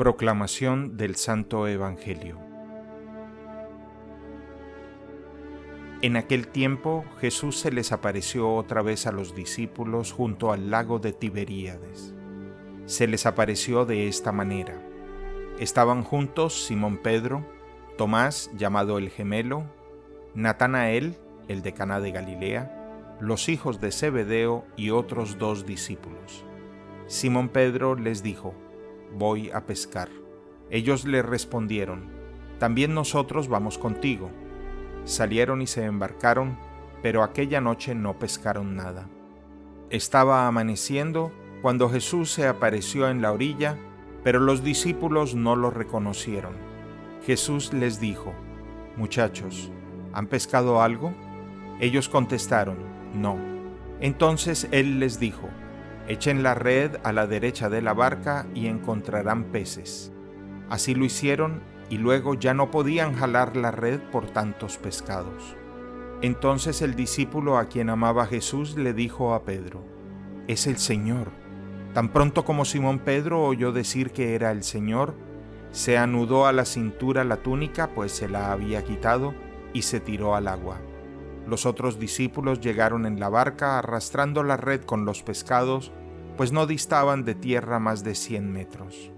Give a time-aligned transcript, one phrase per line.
[0.00, 2.38] Proclamación del Santo Evangelio
[6.00, 11.00] En aquel tiempo Jesús se les apareció otra vez a los discípulos junto al lago
[11.00, 12.14] de Tiberíades.
[12.86, 14.82] Se les apareció de esta manera.
[15.58, 17.46] Estaban juntos Simón Pedro,
[17.98, 19.64] Tomás llamado el gemelo,
[20.34, 26.46] Natanael, el de Caná de Galilea, los hijos de Zebedeo y otros dos discípulos.
[27.06, 28.54] Simón Pedro les dijo,
[29.16, 30.08] Voy a pescar.
[30.70, 32.10] Ellos le respondieron,
[32.58, 34.30] También nosotros vamos contigo.
[35.04, 36.58] Salieron y se embarcaron,
[37.02, 39.08] pero aquella noche no pescaron nada.
[39.88, 43.76] Estaba amaneciendo cuando Jesús se apareció en la orilla,
[44.22, 46.54] pero los discípulos no lo reconocieron.
[47.24, 48.32] Jesús les dijo,
[48.96, 49.72] Muchachos,
[50.12, 51.12] ¿han pescado algo?
[51.80, 52.76] Ellos contestaron,
[53.14, 53.38] No.
[54.00, 55.48] Entonces él les dijo,
[56.10, 60.10] Echen la red a la derecha de la barca y encontrarán peces.
[60.68, 65.54] Así lo hicieron y luego ya no podían jalar la red por tantos pescados.
[66.20, 69.84] Entonces el discípulo a quien amaba Jesús le dijo a Pedro,
[70.48, 71.30] Es el Señor.
[71.94, 75.14] Tan pronto como Simón Pedro oyó decir que era el Señor,
[75.70, 79.32] se anudó a la cintura la túnica, pues se la había quitado,
[79.72, 80.80] y se tiró al agua.
[81.46, 85.92] Los otros discípulos llegaron en la barca arrastrando la red con los pescados,
[86.40, 89.10] pues no distaban de tierra más de cien metros.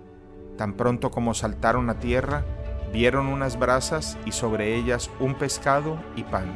[0.59, 2.45] Tan pronto como saltaron a tierra,
[2.92, 6.53] Vieron unas brasas y sobre ellas un pescado y pan.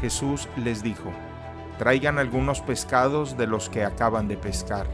[0.00, 1.12] Jesús les dijo,
[1.76, 4.88] traigan algunos pescados de los que acaban de pescar.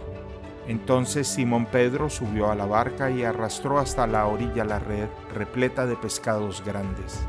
[0.67, 5.87] Entonces Simón Pedro subió a la barca y arrastró hasta la orilla la red repleta
[5.87, 7.21] de pescados grandes.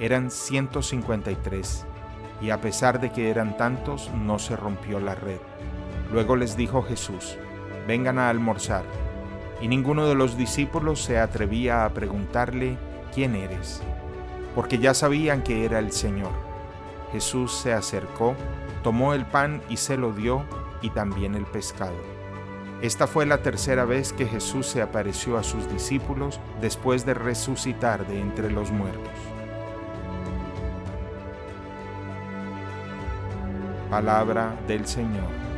[0.00, 1.84] Eran 153,
[2.40, 5.38] y a pesar de que eran tantos, no se rompió la red.
[6.14, 7.36] Luego les dijo Jesús,
[7.88, 8.84] vengan a almorzar
[9.60, 12.78] y ninguno de los discípulos se atrevía a preguntarle,
[13.12, 13.82] ¿quién eres?
[14.54, 16.30] Porque ya sabían que era el Señor.
[17.10, 18.36] Jesús se acercó,
[18.84, 20.44] tomó el pan y se lo dio,
[20.82, 21.96] y también el pescado.
[22.80, 28.06] Esta fue la tercera vez que Jesús se apareció a sus discípulos después de resucitar
[28.06, 29.10] de entre los muertos.
[33.90, 35.53] Palabra del Señor.